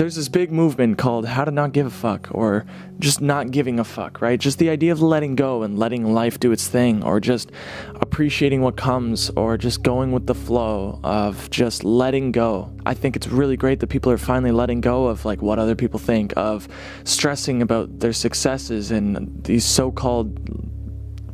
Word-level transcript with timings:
there's 0.00 0.16
this 0.16 0.30
big 0.30 0.50
movement 0.50 0.96
called 0.96 1.26
how 1.26 1.44
to 1.44 1.50
not 1.50 1.72
give 1.72 1.84
a 1.84 1.90
fuck 1.90 2.26
or 2.30 2.64
just 3.00 3.20
not 3.20 3.50
giving 3.50 3.78
a 3.78 3.84
fuck, 3.84 4.22
right? 4.22 4.40
Just 4.40 4.58
the 4.58 4.70
idea 4.70 4.92
of 4.92 5.02
letting 5.02 5.36
go 5.36 5.62
and 5.62 5.78
letting 5.78 6.14
life 6.14 6.40
do 6.40 6.52
its 6.52 6.68
thing 6.68 7.04
or 7.04 7.20
just 7.20 7.52
appreciating 7.96 8.62
what 8.62 8.78
comes 8.78 9.28
or 9.36 9.58
just 9.58 9.82
going 9.82 10.10
with 10.10 10.26
the 10.26 10.34
flow 10.34 10.98
of 11.04 11.50
just 11.50 11.84
letting 11.84 12.32
go. 12.32 12.72
I 12.86 12.94
think 12.94 13.14
it's 13.14 13.28
really 13.28 13.58
great 13.58 13.80
that 13.80 13.88
people 13.88 14.10
are 14.10 14.16
finally 14.16 14.52
letting 14.52 14.80
go 14.80 15.04
of 15.04 15.26
like 15.26 15.42
what 15.42 15.58
other 15.58 15.74
people 15.74 15.98
think 15.98 16.32
of 16.34 16.66
stressing 17.04 17.60
about 17.60 17.98
their 17.98 18.14
successes 18.14 18.90
and 18.90 19.44
these 19.44 19.66
so-called 19.66 20.40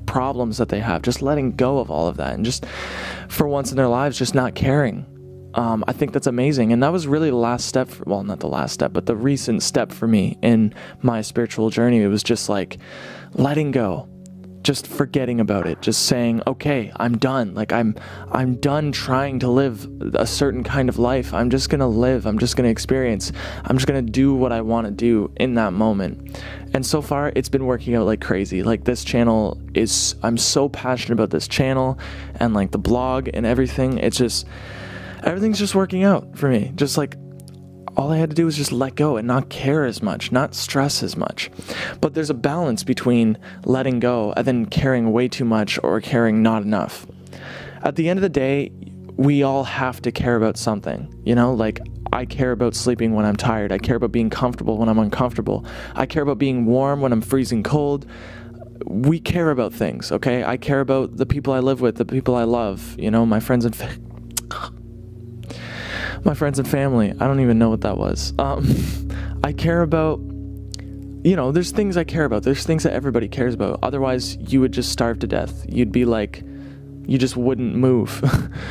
problems 0.07 0.59
that 0.59 0.71
they 0.71 0.80
have, 0.80 1.03
just 1.03 1.23
letting 1.23 1.53
go 1.53 1.79
of 1.79 1.89
all 1.89 2.09
of 2.09 2.17
that 2.17 2.35
and 2.35 2.45
just 2.45 2.67
for 3.29 3.46
once 3.46 3.71
in 3.71 3.77
their 3.77 3.87
lives 3.87 4.19
just 4.19 4.35
not 4.35 4.57
caring 4.57 5.07
um, 5.57 5.82
I 5.88 5.93
think 5.93 6.12
that's 6.12 6.27
amazing. 6.27 6.73
And 6.73 6.82
that 6.82 6.93
was 6.93 7.09
really 7.09 7.30
the 7.30 7.36
last 7.36 7.66
step, 7.66 7.88
for, 7.88 8.05
well, 8.05 8.23
not 8.23 8.41
the 8.41 8.48
last 8.48 8.73
step, 8.75 8.93
but 8.93 9.06
the 9.06 9.16
recent 9.16 9.62
step 9.62 9.91
for 9.91 10.06
me 10.06 10.38
in 10.43 10.73
my 11.02 11.23
spiritual 11.23 11.70
journey. 11.70 12.02
It 12.02 12.09
was 12.09 12.23
just 12.23 12.48
like 12.48 12.79
letting 13.32 13.70
go, 13.70 14.09
just 14.62 14.87
forgetting 14.87 15.41
about 15.41 15.66
it, 15.66 15.80
just 15.80 16.06
saying, 16.06 16.42
okay, 16.46 16.92
I'm 16.96 17.16
done. 17.19 17.55
Like 17.55 17.73
I'm, 17.73 17.96
I'm 18.32 18.56
done 18.56 18.92
trying 18.92 19.38
to 19.41 19.48
live 19.48 19.88
a 20.15 20.27
certain 20.27 20.62
kind 20.62 20.88
of 20.88 20.98
life. 20.98 21.32
I'm 21.32 21.51
just 21.51 21.70
going 21.70 21.80
to 21.80 21.87
live. 21.87 22.27
I'm 22.27 22.38
just 22.38 22.57
going 22.57 22.65
to 22.65 22.70
experience. 22.70 23.32
I'm 23.65 23.77
just 23.77 23.87
going 23.87 24.04
to 24.04 24.12
do 24.12 24.34
what 24.34 24.52
I 24.52 24.60
want 24.60 24.87
to 24.87 24.91
do 24.91 25.32
in 25.37 25.54
that 25.54 25.73
moment. 25.73 26.38
And 26.74 26.84
so 26.84 27.01
far, 27.01 27.32
it's 27.34 27.48
been 27.48 27.65
working 27.65 27.95
out 27.95 28.04
like 28.07 28.20
crazy. 28.20 28.62
Like 28.62 28.84
this 28.84 29.04
channel 29.04 29.59
is, 29.74 30.16
I'm 30.23 30.37
so 30.37 30.68
passionate 30.68 31.15
about 31.15 31.30
this 31.30 31.48
channel 31.48 31.98
and 32.41 32.52
like 32.52 32.73
the 32.73 32.79
blog 32.79 33.30
and 33.32 33.46
everything. 33.46 33.98
It's 33.98 34.18
just, 34.18 34.46
everything's 35.27 35.59
just 35.59 35.75
working 35.75 36.05
out 36.05 36.39
for 36.39 36.48
me. 36.48 36.73
Just 36.77 36.97
like 36.97 37.16
all 37.97 38.12
I 38.12 38.16
had 38.16 38.30
to 38.30 38.37
do 38.37 38.45
was 38.45 38.57
just 38.57 38.73
let 38.73 38.95
go 38.95 39.16
and 39.16 39.27
not 39.27 39.49
care 39.49 39.85
as 39.85 40.02
much, 40.02 40.30
not 40.30 40.55
stress 40.55 41.02
as 41.02 41.16
much. 41.16 41.51
But 42.01 42.15
there's 42.15 42.30
a 42.30 42.35
balance 42.35 42.85
between 42.85 43.37
letting 43.65 44.01
go 44.01 44.33
and 44.37 44.46
then 44.46 44.66
caring 44.66 45.13
way 45.13 45.29
too 45.29 45.45
much 45.45 45.79
or 45.83 46.01
caring 46.01 46.43
not 46.43 46.63
enough. 46.63 47.07
At 47.83 47.96
the 47.96 48.09
end 48.09 48.18
of 48.18 48.23
the 48.23 48.29
day, 48.29 48.71
we 49.16 49.43
all 49.43 49.65
have 49.65 50.01
to 50.02 50.13
care 50.13 50.37
about 50.37 50.57
something. 50.57 51.13
You 51.24 51.35
know, 51.35 51.55
like 51.55 51.80
I 52.13 52.24
care 52.24 52.52
about 52.52 52.74
sleeping 52.74 53.15
when 53.15 53.24
I'm 53.24 53.37
tired. 53.37 53.73
I 53.73 53.79
care 53.79 53.96
about 53.96 54.13
being 54.13 54.30
comfortable 54.30 54.79
when 54.79 54.88
I'm 54.88 54.99
uncomfortable. 54.99 55.66
I 55.95 56.07
care 56.07 56.23
about 56.23 56.38
being 56.38 56.66
warm 56.66 57.01
when 57.01 57.13
I'm 57.13 57.23
freezing 57.23 57.63
cold. 57.63 58.07
We 58.85 59.18
care 59.18 59.51
about 59.51 59.73
things, 59.73 60.13
okay? 60.13 60.45
I 60.45 60.59
care 60.59 60.80
about 60.80 61.16
the 61.16 61.27
people 61.27 61.52
I 61.55 61.61
live 61.61 61.80
with, 61.80 61.96
the 61.96 62.05
people 62.05 62.37
I 62.37 62.45
love, 62.45 62.95
you 62.99 63.11
know, 63.11 63.24
my 63.24 63.40
friends 63.40 63.65
and 63.65 63.74
family 63.74 64.06
my 66.27 66.34
friends 66.34 66.59
and 66.59 66.69
family. 66.69 67.12
I 67.12 67.27
don't 67.27 67.41
even 67.41 67.59
know 67.59 67.71
what 67.71 67.81
that 67.82 67.97
was. 67.97 68.34
Um, 68.38 68.69
I 69.44 69.53
care 69.53 69.81
about, 69.82 70.19
you 70.19 71.37
know, 71.37 71.53
there's 71.53 71.71
things 71.71 71.97
I 71.97 72.05
care 72.05 72.25
about. 72.25 72.43
There's 72.43 72.65
things 72.65 72.83
that 72.83 72.93
everybody 72.93 73.28
cares 73.28 73.55
about. 73.55 73.78
Otherwise, 73.83 74.37
you 74.37 74.60
would 74.60 74.72
just 74.72 74.91
starve 74.91 75.21
to 75.21 75.27
death. 75.27 75.65
You'd 75.69 75.93
be 75.93 76.05
like, 76.05 76.43
you 77.06 77.16
just 77.16 77.37
wouldn't 77.37 77.77
move 77.77 78.22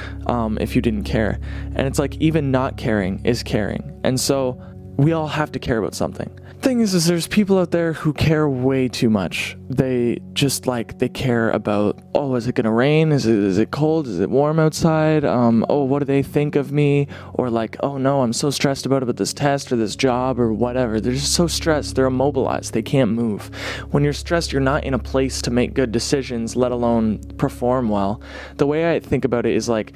um, 0.27 0.57
if 0.59 0.75
you 0.75 0.81
didn't 0.81 1.05
care. 1.05 1.39
And 1.73 1.87
it's 1.87 1.97
like, 1.97 2.15
even 2.17 2.51
not 2.51 2.77
caring 2.77 3.25
is 3.25 3.41
caring. 3.41 3.99
And 4.03 4.19
so 4.19 4.61
we 4.97 5.13
all 5.13 5.27
have 5.27 5.51
to 5.53 5.59
care 5.59 5.77
about 5.77 5.95
something 5.95 6.29
thing 6.65 6.79
is, 6.79 6.95
is 6.95 7.05
there's 7.05 7.27
people 7.27 7.59
out 7.59 7.69
there 7.69 7.93
who 7.93 8.11
care 8.11 8.49
way 8.49 8.87
too 8.87 9.07
much. 9.07 9.55
They 9.69 10.17
just 10.33 10.65
like 10.65 10.97
they 10.97 11.07
care 11.07 11.51
about 11.51 12.01
oh, 12.15 12.33
is 12.33 12.47
it 12.47 12.55
gonna 12.55 12.71
rain? 12.71 13.11
Is 13.11 13.27
it 13.27 13.35
is 13.35 13.59
it 13.59 13.69
cold? 13.69 14.07
Is 14.07 14.19
it 14.19 14.31
warm 14.31 14.57
outside? 14.57 15.23
Um, 15.23 15.63
oh, 15.69 15.83
what 15.83 15.99
do 15.99 16.05
they 16.05 16.23
think 16.23 16.55
of 16.55 16.71
me? 16.71 17.07
Or 17.35 17.51
like 17.51 17.77
oh 17.81 17.99
no, 17.99 18.23
I'm 18.23 18.33
so 18.33 18.49
stressed 18.49 18.87
about 18.87 19.03
about 19.03 19.17
this 19.17 19.31
test 19.31 19.71
or 19.71 19.75
this 19.75 19.95
job 19.95 20.39
or 20.39 20.51
whatever. 20.51 20.99
They're 20.99 21.13
just 21.13 21.33
so 21.33 21.45
stressed. 21.45 21.95
They're 21.95 22.07
immobilized. 22.07 22.73
They 22.73 22.81
can't 22.81 23.11
move. 23.11 23.45
When 23.91 24.03
you're 24.03 24.11
stressed, 24.11 24.51
you're 24.51 24.59
not 24.59 24.85
in 24.85 24.95
a 24.95 24.99
place 24.99 25.43
to 25.43 25.51
make 25.51 25.75
good 25.75 25.91
decisions, 25.91 26.55
let 26.55 26.71
alone 26.71 27.19
perform 27.37 27.89
well. 27.89 28.23
The 28.57 28.65
way 28.65 28.91
I 28.91 28.99
think 28.99 29.23
about 29.23 29.45
it 29.45 29.55
is 29.55 29.69
like 29.69 29.93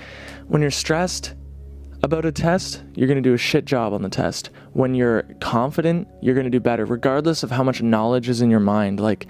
when 0.47 0.61
you're 0.61 0.69
stressed 0.69 1.33
about 2.01 2.25
a 2.25 2.31
test, 2.31 2.81
you're 2.95 3.07
going 3.07 3.21
to 3.21 3.29
do 3.29 3.33
a 3.33 3.37
shit 3.37 3.65
job 3.65 3.93
on 3.93 4.01
the 4.01 4.09
test. 4.09 4.49
When 4.73 4.95
you're 4.95 5.23
confident, 5.41 6.07
you're 6.21 6.35
going 6.35 6.45
to 6.45 6.51
do 6.51 6.59
better, 6.59 6.85
regardless 6.85 7.43
of 7.43 7.51
how 7.51 7.63
much 7.63 7.81
knowledge 7.81 8.29
is 8.29 8.41
in 8.41 8.49
your 8.49 8.59
mind. 8.59 8.99
Like 8.99 9.27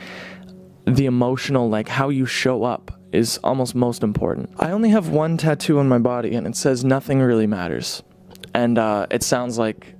the 0.86 1.06
emotional, 1.06 1.70
like 1.70 1.88
how 1.88 2.10
you 2.10 2.26
show 2.26 2.64
up 2.64 2.92
is 3.12 3.40
almost 3.44 3.74
most 3.74 4.04
important. 4.04 4.52
I 4.60 4.72
only 4.72 4.90
have 4.90 5.10
one 5.10 5.38
tattoo 5.38 5.80
on 5.80 5.90
my 5.90 5.98
body 5.98 6.36
and 6.36 6.46
it 6.46 6.56
says 6.56 6.84
nothing 6.84 7.20
really 7.20 7.48
matters. 7.48 8.04
And 8.54 8.78
uh, 8.78 9.08
it 9.10 9.24
sounds 9.24 9.58
like, 9.58 9.96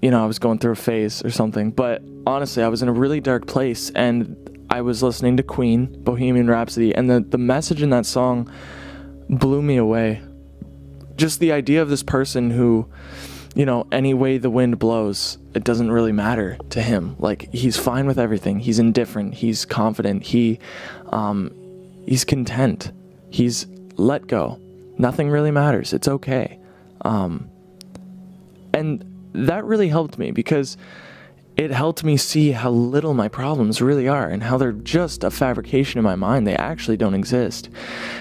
you 0.00 0.10
know, 0.10 0.22
I 0.22 0.26
was 0.26 0.38
going 0.38 0.58
through 0.58 0.72
a 0.72 0.76
phase 0.76 1.22
or 1.24 1.30
something. 1.30 1.70
But 1.70 2.02
honestly, 2.26 2.62
I 2.62 2.68
was 2.68 2.82
in 2.82 2.88
a 2.88 2.92
really 2.92 3.20
dark 3.20 3.46
place 3.46 3.90
and 3.90 4.66
I 4.70 4.80
was 4.80 5.02
listening 5.02 5.36
to 5.36 5.42
Queen, 5.42 6.02
Bohemian 6.02 6.48
Rhapsody, 6.48 6.94
and 6.94 7.08
the, 7.10 7.20
the 7.20 7.38
message 7.38 7.82
in 7.82 7.90
that 7.90 8.06
song 8.06 8.50
blew 9.28 9.62
me 9.62 9.76
away 9.76 10.22
just 11.16 11.40
the 11.40 11.52
idea 11.52 11.82
of 11.82 11.88
this 11.88 12.02
person 12.02 12.50
who 12.50 12.88
you 13.56 13.64
know, 13.64 13.86
any 13.90 14.12
way 14.12 14.36
the 14.36 14.50
wind 14.50 14.78
blows, 14.78 15.38
it 15.54 15.64
doesn't 15.64 15.90
really 15.90 16.12
matter 16.12 16.58
to 16.68 16.82
him. 16.82 17.16
Like 17.18 17.50
he's 17.54 17.78
fine 17.78 18.06
with 18.06 18.18
everything. 18.18 18.60
He's 18.60 18.78
indifferent. 18.78 19.32
He's 19.32 19.64
confident. 19.64 20.24
He, 20.24 20.58
um, 21.06 21.50
he's 22.06 22.22
content. 22.22 22.92
He's 23.30 23.66
let 23.96 24.26
go. 24.26 24.60
Nothing 24.98 25.30
really 25.30 25.50
matters. 25.50 25.94
It's 25.94 26.06
okay. 26.06 26.58
Um, 27.00 27.48
and 28.74 29.02
that 29.32 29.64
really 29.64 29.88
helped 29.88 30.18
me 30.18 30.32
because 30.32 30.76
it 31.56 31.70
helped 31.70 32.04
me 32.04 32.18
see 32.18 32.50
how 32.50 32.70
little 32.70 33.14
my 33.14 33.28
problems 33.28 33.80
really 33.80 34.06
are 34.06 34.28
and 34.28 34.42
how 34.42 34.58
they're 34.58 34.72
just 34.72 35.24
a 35.24 35.30
fabrication 35.30 35.96
in 35.96 36.04
my 36.04 36.14
mind. 36.14 36.46
They 36.46 36.56
actually 36.56 36.98
don't 36.98 37.14
exist. 37.14 37.70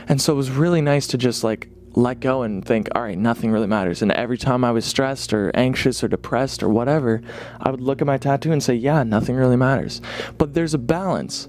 And 0.07 0.21
so 0.21 0.31
it 0.31 0.37
was 0.37 0.49
really 0.49 0.81
nice 0.81 1.07
to 1.07 1.17
just 1.17 1.43
like 1.43 1.67
let 1.95 2.19
go 2.19 2.43
and 2.43 2.63
think, 2.63 2.89
all 2.93 3.01
right, 3.01 3.17
nothing 3.17 3.51
really 3.51 3.67
matters. 3.67 4.01
And 4.01 4.11
every 4.11 4.37
time 4.37 4.63
I 4.63 4.71
was 4.71 4.85
stressed 4.85 5.33
or 5.33 5.51
anxious 5.55 6.03
or 6.03 6.07
depressed 6.07 6.61
or 6.61 6.69
whatever, 6.69 7.21
I 7.59 7.71
would 7.71 7.81
look 7.81 8.01
at 8.01 8.07
my 8.07 8.17
tattoo 8.17 8.51
and 8.51 8.61
say, 8.61 8.75
yeah, 8.75 9.03
nothing 9.03 9.35
really 9.35 9.55
matters. 9.55 10.01
But 10.37 10.53
there's 10.53 10.73
a 10.73 10.77
balance. 10.77 11.47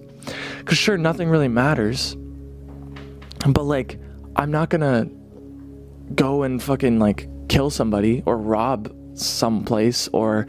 Because 0.59 0.79
sure, 0.79 0.97
nothing 0.97 1.29
really 1.29 1.49
matters. 1.49 2.17
But 3.47 3.65
like, 3.65 3.99
I'm 4.37 4.51
not 4.51 4.71
gonna 4.71 5.09
go 6.15 6.45
and 6.45 6.63
fucking 6.63 6.99
like 6.99 7.29
kill 7.49 7.71
somebody 7.71 8.23
or 8.27 8.39
rob 8.39 8.93
someplace 9.15 10.09
or 10.09 10.47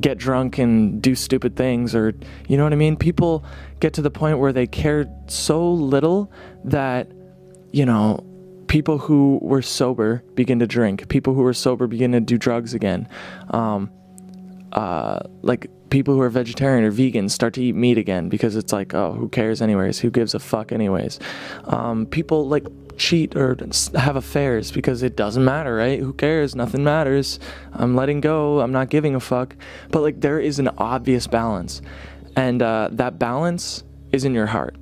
get 0.00 0.18
drunk 0.18 0.58
and 0.58 1.02
do 1.02 1.14
stupid 1.14 1.56
things 1.56 1.94
or 1.94 2.14
you 2.48 2.56
know 2.56 2.64
what 2.64 2.72
I 2.72 2.76
mean? 2.76 2.96
People 2.96 3.44
get 3.80 3.92
to 3.94 4.02
the 4.02 4.10
point 4.10 4.38
where 4.38 4.52
they 4.52 4.66
care 4.66 5.06
so 5.26 5.70
little 5.72 6.30
that 6.64 7.10
you 7.72 7.84
know 7.84 8.24
people 8.74 8.98
who 8.98 9.38
were 9.40 9.62
sober 9.62 10.20
begin 10.34 10.58
to 10.58 10.66
drink. 10.66 11.08
People 11.08 11.32
who 11.32 11.42
were 11.42 11.54
sober 11.54 11.86
begin 11.86 12.10
to 12.10 12.18
do 12.18 12.36
drugs 12.36 12.74
again. 12.74 13.08
Um, 13.50 13.88
uh, 14.72 15.20
like 15.42 15.70
people 15.90 16.12
who 16.12 16.20
are 16.20 16.28
vegetarian 16.28 16.82
or 16.82 16.90
vegan 16.90 17.28
start 17.28 17.54
to 17.54 17.62
eat 17.62 17.76
meat 17.76 17.98
again 17.98 18.28
because 18.28 18.56
it's 18.56 18.72
like, 18.72 18.92
oh, 18.92 19.12
who 19.12 19.28
cares 19.28 19.62
anyways? 19.62 20.00
Who 20.00 20.10
gives 20.10 20.34
a 20.34 20.40
fuck 20.40 20.72
anyways? 20.72 21.20
Um, 21.66 22.04
people 22.06 22.48
like 22.48 22.66
cheat 22.96 23.36
or 23.36 23.56
have 23.94 24.16
affairs 24.16 24.72
because 24.72 25.04
it 25.04 25.14
doesn't 25.14 25.44
matter, 25.44 25.76
right? 25.76 26.00
Who 26.00 26.12
cares? 26.12 26.56
Nothing 26.56 26.82
matters. 26.82 27.38
I'm 27.74 27.94
letting 27.94 28.20
go. 28.20 28.58
I'm 28.58 28.72
not 28.72 28.90
giving 28.90 29.14
a 29.14 29.20
fuck. 29.20 29.54
But 29.90 30.02
like 30.02 30.20
there 30.20 30.40
is 30.40 30.58
an 30.58 30.70
obvious 30.78 31.28
balance, 31.28 31.80
and 32.34 32.60
uh, 32.60 32.88
that 32.90 33.20
balance 33.20 33.84
is 34.10 34.24
in 34.24 34.34
your 34.34 34.46
heart. 34.46 34.74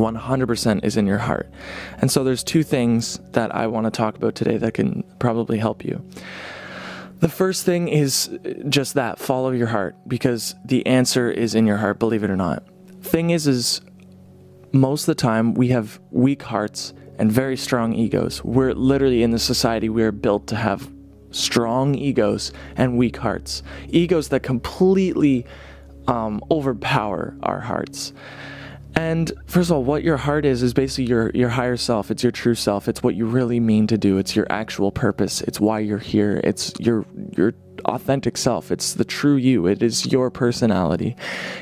100% 0.00 0.84
is 0.84 0.96
in 0.96 1.06
your 1.06 1.18
heart. 1.18 1.50
And 1.98 2.10
so 2.10 2.24
there's 2.24 2.42
two 2.42 2.62
things 2.62 3.18
that 3.32 3.54
I 3.54 3.66
want 3.66 3.84
to 3.84 3.90
talk 3.90 4.16
about 4.16 4.34
today 4.34 4.56
that 4.56 4.74
can 4.74 5.04
probably 5.18 5.58
help 5.58 5.84
you. 5.84 6.04
The 7.20 7.28
first 7.28 7.66
thing 7.66 7.88
is 7.88 8.30
just 8.68 8.94
that 8.94 9.18
follow 9.18 9.50
your 9.50 9.66
heart 9.66 9.94
because 10.08 10.54
the 10.64 10.84
answer 10.86 11.30
is 11.30 11.54
in 11.54 11.66
your 11.66 11.76
heart, 11.76 11.98
believe 11.98 12.24
it 12.24 12.30
or 12.30 12.36
not. 12.36 12.64
Thing 13.02 13.30
is 13.30 13.46
is 13.46 13.82
most 14.72 15.02
of 15.02 15.06
the 15.06 15.14
time 15.16 15.54
we 15.54 15.68
have 15.68 16.00
weak 16.10 16.42
hearts 16.42 16.94
and 17.18 17.30
very 17.30 17.56
strong 17.56 17.92
egos. 17.92 18.42
We're 18.42 18.72
literally 18.72 19.22
in 19.22 19.32
the 19.32 19.38
society 19.38 19.90
we 19.90 20.02
are 20.02 20.12
built 20.12 20.46
to 20.48 20.56
have 20.56 20.90
strong 21.30 21.94
egos 21.94 22.52
and 22.76 22.96
weak 22.96 23.18
hearts. 23.18 23.62
Egos 23.88 24.28
that 24.28 24.42
completely 24.42 25.44
um, 26.08 26.40
overpower 26.50 27.36
our 27.42 27.60
hearts. 27.60 28.12
And 28.94 29.32
first 29.46 29.70
of 29.70 29.76
all, 29.76 29.84
what 29.84 30.02
your 30.02 30.16
heart 30.16 30.44
is 30.44 30.62
is 30.62 30.74
basically 30.74 31.04
your 31.04 31.30
your 31.30 31.48
higher 31.48 31.76
self. 31.76 32.10
It's 32.10 32.22
your 32.22 32.32
true 32.32 32.54
self. 32.54 32.88
It's 32.88 33.02
what 33.02 33.14
you 33.14 33.26
really 33.26 33.60
mean 33.60 33.86
to 33.88 33.98
do. 33.98 34.18
It's 34.18 34.34
your 34.34 34.46
actual 34.50 34.90
purpose. 34.90 35.42
It's 35.42 35.60
why 35.60 35.80
you're 35.80 35.98
here. 35.98 36.40
It's 36.42 36.72
your 36.78 37.04
your 37.36 37.54
authentic 37.84 38.36
self. 38.36 38.70
It's 38.70 38.94
the 38.94 39.04
true 39.04 39.36
you. 39.36 39.66
It 39.66 39.82
is 39.82 40.06
your 40.06 40.30
personality. 40.30 41.16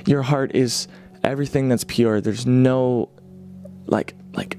Your 0.06 0.22
heart 0.22 0.54
is 0.54 0.88
everything 1.22 1.68
that's 1.68 1.84
pure. 1.84 2.20
There's 2.20 2.46
no 2.46 3.10
like 3.86 4.14
like 4.34 4.58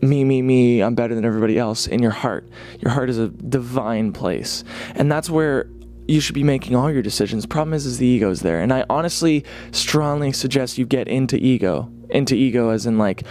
me 0.00 0.24
me 0.24 0.42
me 0.42 0.82
I'm 0.82 0.94
better 0.94 1.14
than 1.14 1.24
everybody 1.24 1.58
else 1.58 1.86
in 1.86 2.02
your 2.02 2.10
heart. 2.10 2.48
Your 2.80 2.90
heart 2.90 3.10
is 3.10 3.18
a 3.18 3.28
divine 3.28 4.12
place. 4.12 4.64
And 4.94 5.10
that's 5.10 5.30
where 5.30 5.68
you 6.06 6.20
should 6.20 6.34
be 6.34 6.44
making 6.44 6.74
all 6.74 6.90
your 6.90 7.02
decisions. 7.02 7.46
Problem 7.46 7.74
is, 7.74 7.86
is 7.86 7.98
the 7.98 8.06
ego's 8.06 8.40
there, 8.40 8.60
and 8.60 8.72
I 8.72 8.84
honestly 8.90 9.44
strongly 9.70 10.32
suggest 10.32 10.78
you 10.78 10.86
get 10.86 11.08
into 11.08 11.36
ego, 11.36 11.90
into 12.10 12.34
ego 12.34 12.70
as 12.70 12.86
in 12.86 12.98
like 12.98 13.22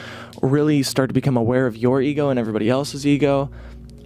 really 0.41 0.83
start 0.83 1.09
to 1.09 1.13
become 1.13 1.37
aware 1.37 1.67
of 1.67 1.77
your 1.77 2.01
ego 2.01 2.29
and 2.29 2.39
everybody 2.39 2.69
else's 2.69 3.05
ego. 3.05 3.51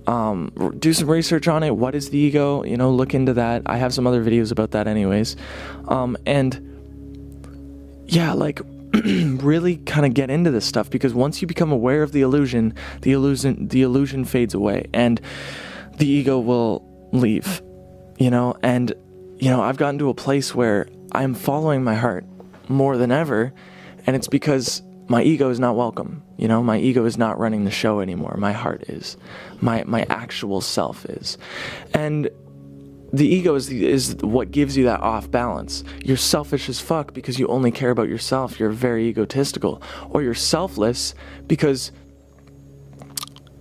Um, 0.07 0.51
do 0.77 0.93
some 0.93 1.09
research 1.09 1.47
on 1.47 1.63
it. 1.63 1.75
What 1.75 1.95
is 1.95 2.09
the 2.09 2.17
ego? 2.17 2.63
You 2.63 2.77
know, 2.77 2.91
look 2.91 3.13
into 3.13 3.33
that. 3.33 3.63
I 3.65 3.77
have 3.77 3.93
some 3.93 4.05
other 4.05 4.23
videos 4.23 4.51
about 4.51 4.71
that, 4.71 4.87
anyways. 4.87 5.35
Um, 5.87 6.15
and 6.25 6.75
yeah, 8.05 8.33
like 8.33 8.61
really 9.03 9.77
kind 9.77 10.05
of 10.05 10.13
get 10.13 10.29
into 10.29 10.51
this 10.51 10.65
stuff 10.65 10.89
because 10.89 11.13
once 11.13 11.41
you 11.41 11.47
become 11.47 11.71
aware 11.71 12.03
of 12.03 12.11
the 12.11 12.21
illusion, 12.21 12.73
the 13.01 13.13
illusion 13.13 13.67
the 13.67 13.81
illusion 13.81 14.25
fades 14.25 14.53
away 14.53 14.87
and 14.93 15.19
the 15.97 16.07
ego 16.07 16.39
will 16.39 16.83
leave. 17.11 17.61
You 18.17 18.29
know, 18.29 18.55
and 18.63 18.93
you 19.37 19.49
know, 19.49 19.61
I've 19.61 19.77
gotten 19.77 19.99
to 19.99 20.09
a 20.09 20.13
place 20.13 20.55
where 20.55 20.87
I'm 21.11 21.33
following 21.33 21.83
my 21.83 21.95
heart 21.95 22.25
more 22.69 22.97
than 22.97 23.11
ever, 23.11 23.53
and 24.07 24.15
it's 24.15 24.27
because 24.27 24.81
my 25.07 25.21
ego 25.21 25.49
is 25.49 25.59
not 25.59 25.75
welcome. 25.75 26.23
You 26.37 26.47
know, 26.47 26.63
my 26.63 26.77
ego 26.77 27.05
is 27.05 27.17
not 27.17 27.37
running 27.37 27.65
the 27.65 27.71
show 27.71 27.99
anymore. 27.99 28.35
My 28.37 28.51
heart 28.51 28.83
is. 28.89 29.17
My 29.61 29.83
my 29.85 30.05
actual 30.09 30.61
self 30.61 31.05
is. 31.05 31.37
And 31.93 32.29
the 33.13 33.27
ego 33.27 33.55
is 33.55 33.69
is 33.69 34.15
what 34.17 34.51
gives 34.51 34.75
you 34.75 34.85
that 34.85 35.01
off 35.01 35.29
balance. 35.29 35.83
You're 36.03 36.17
selfish 36.17 36.69
as 36.69 36.79
fuck 36.79 37.13
because 37.13 37.39
you 37.39 37.47
only 37.47 37.71
care 37.71 37.91
about 37.91 38.09
yourself. 38.09 38.59
You're 38.59 38.71
very 38.71 39.07
egotistical, 39.07 39.81
or 40.09 40.23
you're 40.23 40.33
selfless 40.33 41.13
because 41.47 41.91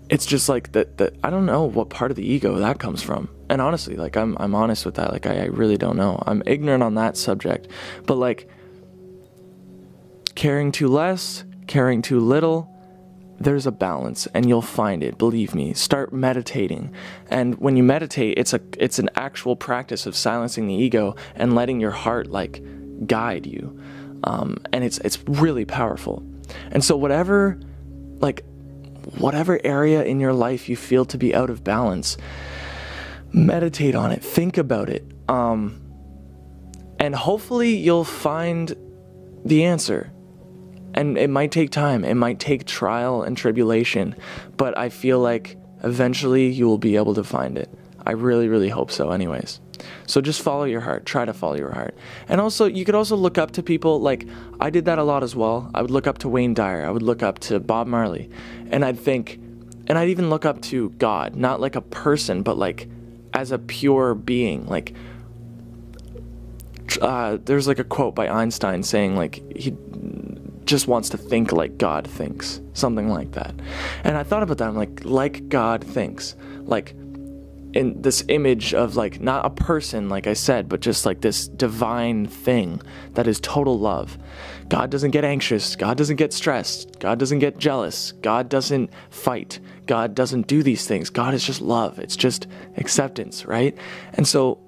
it's 0.09 0.27
just 0.27 0.49
like 0.49 0.73
that. 0.73 0.99
That 0.99 1.15
I 1.23 1.31
don't 1.31 1.47
know 1.47 1.65
what 1.65 1.91
part 1.91 2.11
of 2.11 2.17
the 2.17 2.27
ego 2.27 2.57
that 2.57 2.79
comes 2.79 3.03
from. 3.03 3.29
And 3.49 3.61
honestly, 3.61 3.97
like 3.97 4.17
I'm 4.17 4.37
I'm 4.39 4.55
honest 4.55 4.87
with 4.87 4.95
that. 4.97 5.13
Like 5.13 5.27
I, 5.27 5.43
I 5.43 5.45
really 5.47 5.77
don't 5.77 5.97
know. 5.97 6.23
I'm 6.27 6.43
ignorant 6.47 6.83
on 6.83 6.95
that 6.95 7.17
subject. 7.17 7.69
But 8.07 8.17
like 8.17 8.49
caring 10.35 10.73
too 10.73 10.89
less, 10.89 11.45
caring 11.67 12.03
too 12.03 12.21
little, 12.21 12.75
there's 13.39 13.67
a 13.67 13.73
balance 13.73 14.27
and 14.29 14.49
you'll 14.49 14.63
find 14.63 15.03
it 15.03 15.19
believe 15.19 15.55
me 15.55 15.75
start 15.75 16.13
meditating 16.13 16.93
and 17.31 17.59
when 17.59 17.77
you 17.77 17.83
meditate 17.83 18.39
it's 18.39 18.53
a 18.53 18.61
it's 18.79 18.99
an 18.99 19.11
actual 19.17 19.57
practice 19.57 20.07
of 20.07 20.17
silencing 20.17 20.67
the 20.67 20.75
ego 20.75 21.15
and 21.35 21.55
letting 21.55 21.81
your 21.81 21.91
heart 21.91 22.29
like 22.29 22.63
guide 23.07 23.47
you 23.47 23.79
um, 24.25 24.57
and 24.73 24.85
it's 24.85 24.99
it's 24.99 25.19
really 25.27 25.65
powerful 25.65 26.23
and 26.71 26.85
so 26.85 26.97
whatever 26.97 27.59
like 28.21 28.45
whatever 29.19 29.61
area 29.65 30.05
in 30.05 30.21
your 30.21 30.33
life 30.33 30.69
you 30.69 30.77
feel 30.77 31.05
to 31.05 31.19
be 31.19 31.35
out 31.35 31.51
of 31.51 31.65
balance 31.65 32.17
meditate 33.35 33.95
on 33.95 34.13
it 34.13 34.23
think 34.23 34.57
about 34.57 34.89
it 34.89 35.05
um, 35.29 35.81
and 36.99 37.15
hopefully 37.15 37.77
you'll 37.77 38.05
find 38.05 38.75
the 39.45 39.65
answer 39.65 40.11
and 40.95 41.19
it 41.19 41.29
might 41.29 41.51
take 41.51 41.71
time, 41.71 42.05
it 42.05 42.15
might 42.15 42.39
take 42.39 42.65
trial 42.65 43.23
and 43.23 43.37
tribulation, 43.37 44.15
but 44.57 44.79
I 44.79 44.89
feel 44.89 45.19
like 45.19 45.59
eventually 45.83 46.49
you 46.49 46.67
will 46.67 46.79
be 46.79 46.97
able 46.97 47.15
to 47.15 47.25
find 47.25 47.59
it. 47.59 47.69
I 48.07 48.13
really, 48.13 48.49
really 48.49 48.69
hope 48.69 48.93
so, 48.93 49.11
anyways. 49.11 49.61
So 50.07 50.21
just 50.21 50.41
follow 50.41 50.65
your 50.65 50.81
heart. 50.81 51.05
Try 51.05 51.25
to 51.25 51.33
follow 51.33 51.57
your 51.57 51.73
heart. 51.73 51.97
And 52.29 52.41
also, 52.41 52.67
you 52.67 52.85
could 52.85 52.95
also 52.95 53.17
look 53.17 53.39
up 53.39 53.51
to 53.53 53.63
people. 53.63 54.01
Like, 54.01 54.29
I 54.61 54.71
did 54.71 54.85
that 54.85 54.99
a 54.99 55.03
lot 55.03 55.25
as 55.25 55.35
well. 55.35 55.71
I 55.75 55.83
would 55.83 55.91
look 55.91 56.07
up 56.07 56.19
to 56.19 56.29
Wayne 56.29 56.55
Dyer. 56.55 56.87
I 56.87 56.91
would 56.91 57.03
look 57.03 57.23
up 57.23 57.41
to 57.41 57.59
Bob 57.59 57.87
Marley. 57.87 58.31
And 58.71 58.85
I'd 58.85 58.99
think, 58.99 59.41
and 59.89 59.99
I'd 59.99 60.11
even 60.11 60.31
look 60.31 60.45
up 60.45 60.63
to 60.63 60.91
God, 60.91 61.35
not 61.35 61.61
like 61.61 61.75
a 61.75 61.81
person, 61.81 62.43
but 62.43 62.57
like 62.57 62.89
as 63.35 63.51
a 63.51 63.59
pure 63.59 64.15
being. 64.15 64.67
Like, 64.67 64.95
uh, 67.03 67.39
there's 67.45 67.67
like 67.67 67.79
a 67.79 67.85
quote 67.85 68.15
by 68.15 68.29
Einstein 68.29 68.83
saying, 68.83 69.17
like, 69.17 69.43
he 69.57 69.77
just 70.65 70.89
wants 70.89 71.11
to 71.11 71.19
think 71.19 71.53
like 71.53 71.77
God 71.77 72.07
thinks, 72.07 72.61
something 72.73 73.09
like 73.09 73.33
that. 73.33 73.55
And 74.03 74.17
I 74.17 74.23
thought 74.23 74.43
about 74.43 74.59
that. 74.59 74.69
I'm 74.69 74.77
like, 74.77 75.05
like 75.05 75.49
God 75.49 75.85
thinks, 75.85 76.37
like 76.63 76.95
in 77.75 78.01
this 78.01 78.25
image 78.29 78.73
of 78.73 78.97
like 78.97 79.21
not 79.21 79.45
a 79.45 79.51
person, 79.51 80.09
like 80.09 80.27
I 80.27 80.33
said, 80.33 80.69
but 80.69 80.81
just 80.81 81.05
like 81.05 81.21
this 81.21 81.49
divine 81.49 82.27
thing 82.27 82.81
that 83.15 83.27
is 83.27 83.41
total 83.41 83.79
love. 83.79 84.17
God 84.69 84.91
doesn't 84.91 85.11
get 85.11 85.25
anxious. 85.25 85.77
God 85.77 85.97
doesn't 85.97 86.17
get 86.17 86.33
stressed. 86.33 86.99
God 86.99 87.19
doesn't 87.19 87.39
get 87.39 87.59
jealous. 87.59 88.13
God 88.13 88.49
doesn't 88.49 88.91
fight. 89.11 89.61
God 89.87 90.15
doesn't 90.15 90.47
do 90.47 90.63
these 90.63 90.87
things. 90.87 91.11
God 91.11 91.35
is 91.35 91.45
just 91.45 91.61
love. 91.61 91.99
It's 91.99 92.17
just 92.17 92.47
acceptance, 92.77 93.45
right? 93.45 93.77
And 94.15 94.27
so 94.27 94.59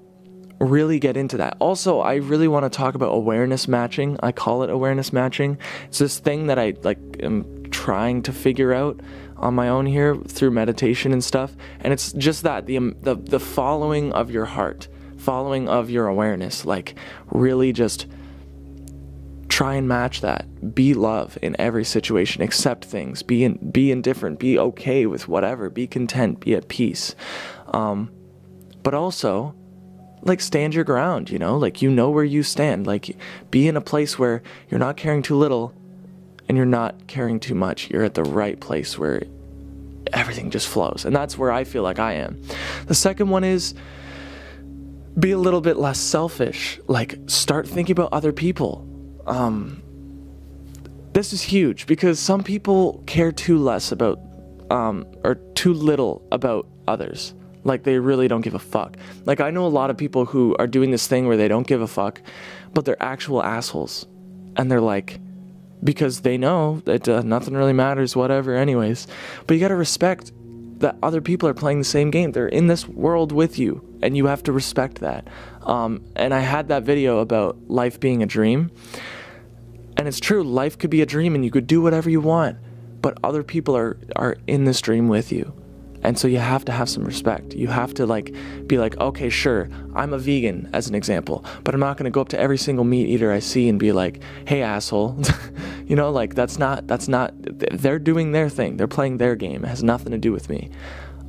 really 0.59 0.99
get 0.99 1.17
into 1.17 1.37
that. 1.37 1.57
Also, 1.59 1.99
I 1.99 2.15
really 2.15 2.47
want 2.47 2.71
to 2.71 2.75
talk 2.75 2.95
about 2.95 3.09
awareness 3.09 3.67
matching. 3.67 4.17
I 4.21 4.31
call 4.31 4.63
it 4.63 4.69
awareness 4.69 5.13
matching. 5.13 5.57
It's 5.87 5.99
this 5.99 6.19
thing 6.19 6.47
that 6.47 6.59
I 6.59 6.73
like 6.83 6.99
am 7.21 7.65
trying 7.69 8.23
to 8.23 8.33
figure 8.33 8.73
out 8.73 8.99
on 9.37 9.53
my 9.53 9.69
own 9.69 9.85
here 9.85 10.15
through 10.15 10.51
meditation 10.51 11.13
and 11.13 11.23
stuff. 11.23 11.55
And 11.81 11.93
it's 11.93 12.11
just 12.13 12.43
that 12.43 12.65
the 12.65 12.77
the 13.01 13.15
the 13.15 13.39
following 13.39 14.11
of 14.13 14.31
your 14.31 14.45
heart, 14.45 14.87
following 15.17 15.69
of 15.69 15.89
your 15.89 16.07
awareness, 16.07 16.65
like 16.65 16.95
really 17.31 17.71
just 17.71 18.07
try 19.57 19.73
and 19.73 19.87
match 19.87 20.21
that. 20.21 20.75
Be 20.75 20.93
love 20.93 21.35
in 21.41 21.55
every 21.57 21.83
situation. 21.83 22.43
Accept 22.43 22.85
things. 22.85 23.23
Be 23.23 23.43
in, 23.43 23.55
be 23.71 23.91
indifferent. 23.91 24.37
Be 24.37 24.59
okay 24.59 25.07
with 25.07 25.27
whatever. 25.27 25.71
Be 25.71 25.87
content. 25.87 26.41
Be 26.41 26.53
at 26.53 26.67
peace. 26.67 27.15
Um, 27.69 28.11
but 28.83 28.93
also 28.93 29.55
like 30.21 30.41
stand 30.41 30.75
your 30.75 30.83
ground, 30.83 31.31
you 31.31 31.39
know? 31.39 31.57
Like 31.57 31.81
you 31.81 31.89
know 31.89 32.11
where 32.11 32.23
you 32.23 32.43
stand. 32.43 32.85
Like 32.85 33.17
be 33.49 33.67
in 33.67 33.75
a 33.75 33.81
place 33.81 34.19
where 34.19 34.43
you're 34.69 34.79
not 34.79 34.95
caring 34.95 35.23
too 35.23 35.35
little 35.35 35.73
and 36.47 36.55
you're 36.55 36.67
not 36.67 37.07
caring 37.07 37.39
too 37.39 37.55
much. 37.55 37.89
You're 37.89 38.03
at 38.03 38.13
the 38.13 38.25
right 38.25 38.59
place 38.59 38.95
where 38.95 39.23
everything 40.13 40.51
just 40.51 40.67
flows. 40.67 41.03
And 41.03 41.15
that's 41.15 41.35
where 41.35 41.51
I 41.51 41.63
feel 41.63 41.81
like 41.81 41.97
I 41.97 42.13
am. 42.13 42.39
The 42.85 42.93
second 42.93 43.31
one 43.31 43.43
is 43.43 43.73
be 45.17 45.31
a 45.31 45.37
little 45.39 45.61
bit 45.61 45.77
less 45.77 45.97
selfish. 45.97 46.79
Like 46.87 47.17
start 47.25 47.67
thinking 47.67 47.93
about 47.93 48.13
other 48.13 48.31
people. 48.31 48.87
Um 49.27 49.83
this 51.13 51.33
is 51.33 51.41
huge 51.41 51.87
because 51.87 52.19
some 52.19 52.43
people 52.43 53.03
care 53.07 53.31
too 53.31 53.57
less 53.57 53.91
about 53.91 54.19
um 54.69 55.05
or 55.23 55.35
too 55.55 55.73
little 55.73 56.25
about 56.31 56.67
others. 56.87 57.33
Like 57.63 57.83
they 57.83 57.99
really 57.99 58.27
don't 58.27 58.41
give 58.41 58.53
a 58.53 58.59
fuck. 58.59 58.97
Like 59.25 59.41
I 59.41 59.49
know 59.49 59.65
a 59.65 59.67
lot 59.67 59.89
of 59.89 59.97
people 59.97 60.25
who 60.25 60.55
are 60.57 60.67
doing 60.67 60.91
this 60.91 61.07
thing 61.07 61.27
where 61.27 61.37
they 61.37 61.47
don't 61.47 61.67
give 61.67 61.81
a 61.81 61.87
fuck, 61.87 62.21
but 62.73 62.85
they're 62.85 63.01
actual 63.01 63.43
assholes. 63.43 64.07
And 64.55 64.71
they're 64.71 64.81
like 64.81 65.19
because 65.83 66.21
they 66.21 66.37
know 66.37 66.81
that 66.85 67.07
uh, 67.07 67.21
nothing 67.21 67.53
really 67.53 67.73
matters 67.73 68.15
whatever 68.15 68.55
anyways. 68.55 69.07
But 69.45 69.55
you 69.55 69.59
got 69.59 69.67
to 69.67 69.75
respect 69.75 70.31
that 70.79 70.95
other 71.01 71.21
people 71.21 71.49
are 71.49 71.53
playing 71.53 71.79
the 71.79 71.85
same 71.85 72.11
game. 72.11 72.31
They're 72.31 72.47
in 72.47 72.67
this 72.67 72.87
world 72.87 73.31
with 73.31 73.57
you 73.57 73.83
and 74.01 74.15
you 74.15 74.27
have 74.27 74.43
to 74.43 74.51
respect 74.51 74.99
that. 74.99 75.27
Um, 75.63 76.05
and 76.15 76.33
I 76.33 76.39
had 76.39 76.67
that 76.69 76.83
video 76.83 77.19
about 77.19 77.57
life 77.67 77.99
being 77.99 78.21
a 78.21 78.25
dream. 78.25 78.71
And 79.97 80.07
it's 80.07 80.19
true, 80.19 80.43
life 80.43 80.77
could 80.77 80.89
be 80.89 81.01
a 81.01 81.05
dream 81.05 81.35
and 81.35 81.43
you 81.43 81.51
could 81.51 81.67
do 81.67 81.81
whatever 81.81 82.09
you 82.09 82.21
want, 82.21 82.57
but 83.01 83.17
other 83.23 83.43
people 83.43 83.75
are 83.75 83.97
are 84.15 84.37
in 84.47 84.63
this 84.63 84.79
dream 84.79 85.07
with 85.07 85.31
you. 85.31 85.53
And 86.03 86.17
so 86.17 86.27
you 86.27 86.37
have 86.37 86.63
to 86.65 86.71
have 86.71 86.87
some 86.87 87.03
respect. 87.03 87.53
You 87.53 87.67
have 87.67 87.93
to 87.95 88.05
like 88.05 88.33
be 88.67 88.77
like, 88.77 88.97
okay, 88.97 89.29
sure, 89.29 89.67
I'm 89.95 90.13
a 90.13 90.17
vegan 90.17 90.69
as 90.71 90.87
an 90.87 90.95
example, 90.95 91.43
but 91.63 91.73
I'm 91.73 91.79
not 91.79 91.97
to 91.97 92.09
go 92.09 92.21
up 92.21 92.29
to 92.29 92.39
every 92.39 92.57
single 92.57 92.85
meat 92.85 93.07
eater 93.07 93.31
I 93.31 93.39
see 93.39 93.67
and 93.67 93.79
be 93.79 93.91
like, 93.91 94.21
"Hey 94.45 94.61
asshole." 94.61 95.19
you 95.87 95.95
know, 95.95 96.11
like 96.11 96.35
that's 96.35 96.59
not 96.59 96.87
that's 96.87 97.07
not 97.07 97.33
they're 97.37 97.99
doing 97.99 98.31
their 98.31 98.49
thing. 98.49 98.77
They're 98.77 98.87
playing 98.87 99.17
their 99.17 99.35
game. 99.35 99.65
It 99.65 99.67
has 99.67 99.83
nothing 99.83 100.11
to 100.11 100.17
do 100.17 100.31
with 100.31 100.49
me. 100.49 100.69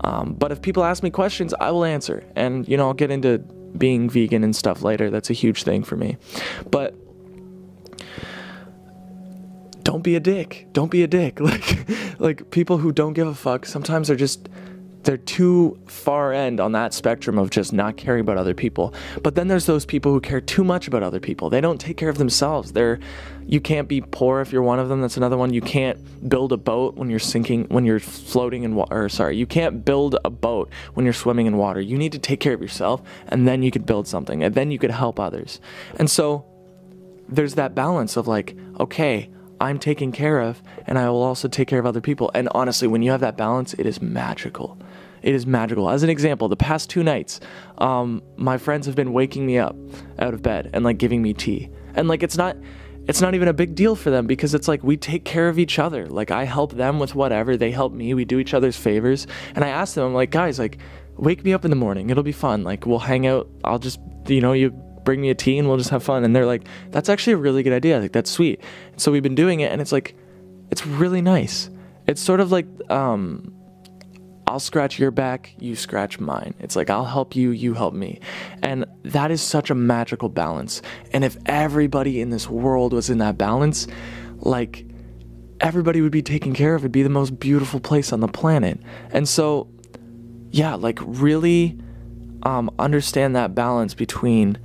Um, 0.04 0.34
but 0.34 0.52
if 0.52 0.62
people 0.62 0.84
ask 0.84 1.02
me 1.02 1.10
questions, 1.10 1.54
I 1.58 1.70
will 1.70 1.84
answer. 1.84 2.22
And 2.36 2.68
you 2.68 2.76
know, 2.76 2.88
I'll 2.88 2.94
get 2.94 3.10
into 3.10 3.38
being 3.76 4.08
vegan 4.10 4.44
and 4.44 4.54
stuff 4.54 4.82
later. 4.82 5.10
That's 5.10 5.30
a 5.30 5.34
huge 5.34 5.64
thing 5.64 5.82
for 5.82 5.96
me. 5.96 6.18
But 6.70 6.94
don't 9.88 10.02
be 10.02 10.16
a 10.16 10.20
dick. 10.20 10.66
Don't 10.74 10.90
be 10.90 11.02
a 11.02 11.06
dick. 11.06 11.40
Like 11.48 11.88
like 12.20 12.50
people 12.50 12.76
who 12.76 12.92
don't 12.92 13.14
give 13.14 13.26
a 13.26 13.34
fuck 13.34 13.64
sometimes 13.64 14.10
are 14.10 14.16
just 14.16 14.50
they're 15.04 15.16
too 15.16 15.78
far 15.86 16.34
end 16.34 16.60
on 16.60 16.72
that 16.72 16.92
spectrum 16.92 17.38
of 17.38 17.48
just 17.48 17.72
not 17.72 17.96
caring 17.96 18.20
about 18.20 18.36
other 18.36 18.52
people. 18.52 18.92
But 19.22 19.34
then 19.34 19.48
there's 19.48 19.64
those 19.64 19.86
people 19.86 20.12
who 20.12 20.20
care 20.20 20.42
too 20.42 20.62
much 20.62 20.88
about 20.88 21.02
other 21.02 21.20
people. 21.20 21.48
They 21.48 21.62
don't 21.62 21.80
take 21.80 21.96
care 21.96 22.10
of 22.10 22.18
themselves. 22.18 22.72
They're 22.72 23.00
you 23.46 23.62
can't 23.62 23.88
be 23.88 24.02
poor 24.02 24.42
if 24.42 24.52
you're 24.52 24.62
one 24.62 24.78
of 24.78 24.90
them. 24.90 25.00
That's 25.00 25.16
another 25.16 25.38
one. 25.38 25.54
You 25.54 25.62
can't 25.62 25.98
build 26.28 26.52
a 26.52 26.58
boat 26.58 26.96
when 26.96 27.08
you're 27.08 27.18
sinking 27.18 27.64
when 27.68 27.86
you're 27.86 27.98
floating 27.98 28.64
in 28.64 28.74
water. 28.74 29.08
Sorry, 29.08 29.38
you 29.38 29.46
can't 29.46 29.86
build 29.86 30.18
a 30.22 30.28
boat 30.28 30.68
when 30.92 31.06
you're 31.06 31.14
swimming 31.14 31.46
in 31.46 31.56
water. 31.56 31.80
You 31.80 31.96
need 31.96 32.12
to 32.12 32.18
take 32.18 32.40
care 32.40 32.52
of 32.52 32.60
yourself 32.60 33.00
and 33.28 33.48
then 33.48 33.62
you 33.62 33.70
could 33.70 33.86
build 33.86 34.06
something 34.06 34.42
and 34.42 34.54
then 34.54 34.70
you 34.70 34.78
could 34.78 34.90
help 34.90 35.18
others. 35.18 35.62
And 35.98 36.10
so 36.10 36.44
there's 37.26 37.54
that 37.54 37.74
balance 37.74 38.18
of 38.18 38.28
like, 38.28 38.54
okay, 38.78 39.30
I'm 39.60 39.78
taken 39.78 40.12
care 40.12 40.40
of 40.40 40.62
and 40.86 40.98
I 40.98 41.08
will 41.10 41.22
also 41.22 41.48
take 41.48 41.68
care 41.68 41.78
of 41.78 41.86
other 41.86 42.00
people. 42.00 42.30
And 42.34 42.48
honestly, 42.52 42.88
when 42.88 43.02
you 43.02 43.10
have 43.10 43.20
that 43.20 43.36
balance, 43.36 43.74
it 43.74 43.86
is 43.86 44.00
magical. 44.00 44.78
It 45.22 45.34
is 45.34 45.46
magical. 45.46 45.90
As 45.90 46.02
an 46.02 46.10
example, 46.10 46.48
the 46.48 46.56
past 46.56 46.90
two 46.90 47.02
nights, 47.02 47.40
um, 47.78 48.22
my 48.36 48.56
friends 48.56 48.86
have 48.86 48.94
been 48.94 49.12
waking 49.12 49.46
me 49.46 49.58
up 49.58 49.76
out 50.18 50.34
of 50.34 50.42
bed 50.42 50.70
and 50.72 50.84
like 50.84 50.98
giving 50.98 51.22
me 51.22 51.34
tea. 51.34 51.70
And 51.94 52.08
like 52.08 52.22
it's 52.22 52.36
not 52.36 52.56
it's 53.08 53.22
not 53.22 53.34
even 53.34 53.48
a 53.48 53.54
big 53.54 53.74
deal 53.74 53.96
for 53.96 54.10
them 54.10 54.26
because 54.26 54.52
it's 54.54 54.68
like 54.68 54.84
we 54.84 54.96
take 54.96 55.24
care 55.24 55.48
of 55.48 55.58
each 55.58 55.78
other. 55.78 56.06
Like 56.06 56.30
I 56.30 56.44
help 56.44 56.72
them 56.74 56.98
with 56.98 57.14
whatever, 57.14 57.56
they 57.56 57.70
help 57.70 57.92
me, 57.92 58.12
we 58.14 58.24
do 58.24 58.38
each 58.38 58.52
other's 58.52 58.76
favors. 58.76 59.26
And 59.54 59.64
I 59.64 59.68
ask 59.68 59.94
them, 59.94 60.04
I'm 60.04 60.14
like, 60.14 60.30
guys, 60.30 60.58
like 60.58 60.78
wake 61.16 61.42
me 61.42 61.52
up 61.52 61.64
in 61.64 61.70
the 61.70 61.76
morning. 61.76 62.10
It'll 62.10 62.22
be 62.22 62.32
fun. 62.32 62.64
Like 62.64 62.86
we'll 62.86 62.98
hang 62.98 63.26
out. 63.26 63.48
I'll 63.64 63.78
just 63.78 63.98
you 64.26 64.40
know, 64.40 64.52
you 64.52 64.70
bring 65.08 65.22
me 65.22 65.30
a 65.30 65.34
tea 65.34 65.56
and 65.56 65.66
we'll 65.66 65.78
just 65.78 65.88
have 65.88 66.02
fun. 66.02 66.22
And 66.22 66.36
they're 66.36 66.44
like, 66.44 66.68
that's 66.90 67.08
actually 67.08 67.32
a 67.32 67.38
really 67.38 67.62
good 67.62 67.72
idea. 67.72 67.98
Like 67.98 68.12
that's 68.12 68.30
sweet. 68.30 68.60
So 68.98 69.10
we've 69.10 69.22
been 69.22 69.34
doing 69.34 69.60
it 69.60 69.72
and 69.72 69.80
it's 69.80 69.90
like 69.90 70.14
it's 70.70 70.86
really 70.86 71.22
nice. 71.22 71.70
It's 72.06 72.20
sort 72.20 72.40
of 72.40 72.52
like 72.52 72.66
um 72.90 73.54
I'll 74.46 74.60
scratch 74.60 74.98
your 74.98 75.10
back, 75.10 75.54
you 75.58 75.74
scratch 75.76 76.20
mine. 76.20 76.52
It's 76.58 76.76
like 76.76 76.90
I'll 76.90 77.06
help 77.06 77.34
you, 77.34 77.52
you 77.52 77.72
help 77.72 77.94
me. 77.94 78.20
And 78.62 78.84
that 79.02 79.30
is 79.30 79.40
such 79.40 79.70
a 79.70 79.74
magical 79.74 80.28
balance. 80.28 80.82
And 81.14 81.24
if 81.24 81.38
everybody 81.46 82.20
in 82.20 82.28
this 82.28 82.46
world 82.46 82.92
was 82.92 83.08
in 83.08 83.16
that 83.16 83.38
balance, 83.38 83.86
like 84.40 84.84
everybody 85.58 86.02
would 86.02 86.12
be 86.12 86.20
taken 86.20 86.52
care 86.52 86.74
of. 86.74 86.82
It'd 86.82 86.92
be 86.92 87.02
the 87.02 87.08
most 87.08 87.40
beautiful 87.40 87.80
place 87.80 88.12
on 88.12 88.20
the 88.20 88.28
planet. 88.28 88.78
And 89.10 89.26
so, 89.26 89.70
yeah, 90.50 90.74
like 90.74 90.98
really 91.02 91.78
um, 92.42 92.70
understand 92.78 93.34
that 93.36 93.54
balance 93.54 93.94
between 93.94 94.58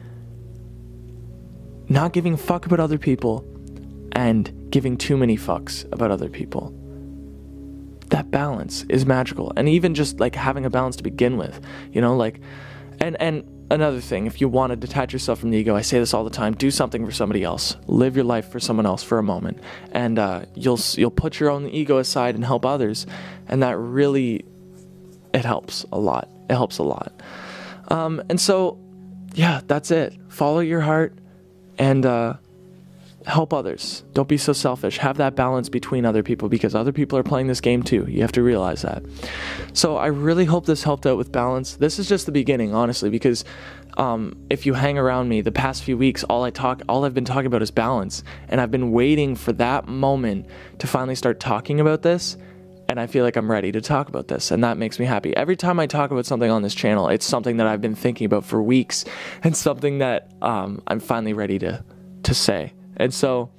not 1.93 2.11
giving 2.11 2.33
a 2.33 2.37
fuck 2.37 2.65
about 2.65 2.79
other 2.79 2.97
people 2.97 3.45
and 4.13 4.71
giving 4.71 4.97
too 4.97 5.15
many 5.15 5.37
fucks 5.37 5.85
about 5.93 6.09
other 6.09 6.27
people. 6.27 6.73
That 8.09 8.31
balance 8.31 8.83
is 8.89 9.05
magical. 9.05 9.53
And 9.55 9.69
even 9.69 9.93
just 9.93 10.19
like 10.19 10.35
having 10.35 10.65
a 10.65 10.69
balance 10.69 10.95
to 10.97 11.03
begin 11.03 11.37
with 11.37 11.61
you 11.91 12.01
know 12.01 12.15
like 12.15 12.41
and 12.99 13.15
and 13.21 13.43
another 13.71 14.01
thing 14.01 14.27
if 14.27 14.41
you 14.41 14.47
want 14.47 14.71
to 14.71 14.75
detach 14.75 15.13
yourself 15.13 15.39
from 15.39 15.49
the 15.49 15.57
ego 15.57 15.75
i 15.75 15.81
say 15.81 15.97
this 15.97 16.13
all 16.13 16.23
the 16.23 16.29
time 16.29 16.53
do 16.53 16.69
something 16.69 17.05
for 17.05 17.11
somebody 17.11 17.43
else. 17.43 17.77
Live 17.87 18.15
your 18.15 18.25
life 18.25 18.49
for 18.49 18.59
someone 18.59 18.85
else 18.85 19.03
for 19.03 19.17
a 19.19 19.23
moment. 19.23 19.59
And 19.91 20.19
uh, 20.19 20.45
you'll 20.55 20.79
you'll 20.95 21.11
put 21.11 21.39
your 21.39 21.49
own 21.49 21.67
ego 21.67 21.97
aside 21.99 22.35
and 22.35 22.43
help 22.43 22.65
others. 22.65 23.05
And 23.47 23.61
that 23.63 23.77
really 23.77 24.45
it 25.33 25.45
helps 25.45 25.85
a 25.91 25.99
lot. 25.99 26.27
It 26.49 26.53
helps 26.53 26.77
a 26.79 26.83
lot. 26.83 27.13
Um, 27.89 28.21
and 28.29 28.41
so 28.41 28.79
yeah 29.35 29.61
that's 29.67 29.91
it. 29.91 30.15
Follow 30.29 30.59
your 30.59 30.81
heart 30.81 31.17
and 31.77 32.05
uh, 32.05 32.35
help 33.25 33.53
others. 33.53 34.03
Don't 34.13 34.27
be 34.27 34.37
so 34.37 34.53
selfish. 34.53 34.97
Have 34.97 35.17
that 35.17 35.35
balance 35.35 35.69
between 35.69 36.05
other 36.05 36.23
people 36.23 36.49
because 36.49 36.75
other 36.75 36.91
people 36.91 37.17
are 37.17 37.23
playing 37.23 37.47
this 37.47 37.61
game 37.61 37.83
too. 37.83 38.05
You 38.07 38.21
have 38.21 38.31
to 38.33 38.43
realize 38.43 38.81
that. 38.81 39.03
So 39.73 39.97
I 39.97 40.07
really 40.07 40.45
hope 40.45 40.65
this 40.65 40.83
helped 40.83 41.05
out 41.05 41.17
with 41.17 41.31
balance. 41.31 41.75
This 41.75 41.99
is 41.99 42.09
just 42.09 42.25
the 42.25 42.31
beginning, 42.31 42.73
honestly, 42.73 43.09
because 43.09 43.45
um, 43.97 44.35
if 44.49 44.65
you 44.65 44.73
hang 44.73 44.97
around 44.97 45.29
me 45.29 45.41
the 45.41 45.51
past 45.51 45.83
few 45.83 45.97
weeks, 45.97 46.23
all 46.25 46.43
I 46.43 46.49
talk, 46.49 46.81
all 46.89 47.05
I've 47.05 47.13
been 47.13 47.25
talking 47.25 47.45
about 47.45 47.61
is 47.61 47.71
balance, 47.71 48.23
and 48.49 48.59
I've 48.59 48.71
been 48.71 48.91
waiting 48.91 49.35
for 49.35 49.53
that 49.53 49.87
moment 49.87 50.47
to 50.79 50.87
finally 50.87 51.15
start 51.15 51.39
talking 51.39 51.79
about 51.79 52.01
this. 52.01 52.37
And 52.93 52.99
I 52.99 53.07
feel 53.07 53.25
like 53.25 53.37
I'm 53.37 53.49
ready 53.49 53.71
to 53.71 53.81
talk 53.81 54.07
about 54.07 54.27
this, 54.27 54.51
and 54.51 54.63
that 54.63 54.77
makes 54.77 54.99
me 54.99 55.07
happy. 55.07 55.35
Every 55.35 55.55
time 55.55 55.79
I 55.79 55.87
talk 55.87 56.11
about 56.11 56.27
something 56.27 56.51
on 56.51 56.61
this 56.61 56.75
channel, 56.75 57.07
it's 57.07 57.25
something 57.25 57.57
that 57.57 57.65
I've 57.65 57.81
been 57.81 57.95
thinking 57.95 58.25
about 58.25 58.45
for 58.45 58.61
weeks, 58.61 59.03
and 59.43 59.57
something 59.57 59.97
that 59.97 60.31
um, 60.43 60.79
I'm 60.85 60.99
finally 60.99 61.33
ready 61.33 61.57
to 61.57 61.83
to 62.21 62.33
say. 62.35 62.71
And 62.97 63.11
so 63.11 63.49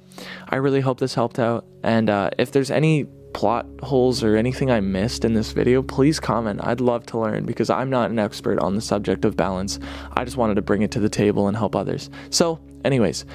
I 0.47 0.55
really 0.55 0.79
hope 0.79 1.01
this 1.01 1.13
helped 1.13 1.37
out. 1.37 1.65
And 1.83 2.09
uh, 2.09 2.29
if 2.39 2.53
there's 2.53 2.71
any 2.71 3.07
plot 3.33 3.65
holes 3.83 4.23
or 4.23 4.37
anything 4.37 4.71
I 4.71 4.79
missed 4.79 5.25
in 5.25 5.33
this 5.33 5.51
video, 5.51 5.83
please 5.83 6.17
comment. 6.17 6.61
I'd 6.63 6.79
love 6.79 7.05
to 7.07 7.19
learn 7.19 7.45
because 7.45 7.69
I'm 7.69 7.89
not 7.89 8.11
an 8.11 8.19
expert 8.19 8.57
on 8.59 8.75
the 8.75 8.81
subject 8.81 9.25
of 9.25 9.35
balance. 9.35 9.79
I 10.13 10.23
just 10.23 10.37
wanted 10.37 10.55
to 10.55 10.61
bring 10.61 10.81
it 10.81 10.91
to 10.91 11.01
the 11.01 11.09
table 11.09 11.49
and 11.49 11.57
help 11.57 11.75
others. 11.75 12.09
So, 12.29 12.61
anyways, 12.85 13.25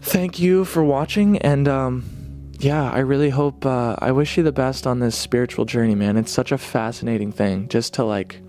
thank 0.00 0.40
you 0.40 0.64
for 0.64 0.82
watching. 0.82 1.38
And 1.38 1.68
um, 1.68 2.15
yeah, 2.58 2.90
I 2.90 3.00
really 3.00 3.30
hope, 3.30 3.66
uh, 3.66 3.96
I 3.98 4.12
wish 4.12 4.36
you 4.36 4.42
the 4.42 4.52
best 4.52 4.86
on 4.86 4.98
this 4.98 5.16
spiritual 5.16 5.64
journey, 5.64 5.94
man. 5.94 6.16
It's 6.16 6.32
such 6.32 6.52
a 6.52 6.58
fascinating 6.58 7.32
thing 7.32 7.68
just 7.68 7.94
to 7.94 8.04
like 8.04 8.40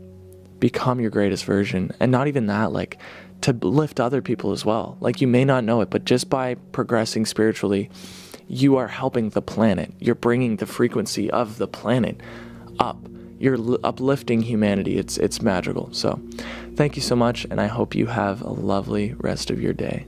become 0.60 1.00
your 1.00 1.10
greatest 1.10 1.46
version. 1.46 1.92
And 2.00 2.12
not 2.12 2.28
even 2.28 2.48
that, 2.48 2.72
like, 2.72 2.98
to 3.42 3.54
lift 3.54 4.00
other 4.00 4.22
people 4.22 4.52
as 4.52 4.66
well. 4.66 4.98
Like 5.00 5.22
you 5.22 5.28
may 5.28 5.46
not 5.46 5.64
know 5.64 5.82
it, 5.82 5.90
but 5.90 6.06
just 6.06 6.30
by 6.30 6.56
progressing 6.72 7.26
spiritually, 7.26 7.90
you 8.48 8.78
are 8.78 8.88
helping 8.88 9.30
the 9.30 9.42
planet. 9.42 9.94
You're 10.00 10.16
bringing 10.16 10.56
the 10.56 10.66
frequency 10.66 11.30
of 11.30 11.58
the 11.58 11.68
planet 11.68 12.22
up. 12.80 12.98
You're 13.40 13.78
uplifting 13.84 14.42
humanity. 14.42 14.98
It's 14.98 15.18
it's 15.18 15.42
magical. 15.42 15.94
So, 15.94 16.20
thank 16.76 16.96
you 16.96 17.04
so 17.04 17.16
much 17.16 17.46
and 17.46 17.62
I 17.62 17.68
hope 17.68 17.94
you 17.94 18.08
have 18.08 18.42
a 18.42 18.50
lovely 18.50 19.14
rest 19.20 19.52
of 19.52 19.62
your 19.62 19.74
day. 19.74 20.08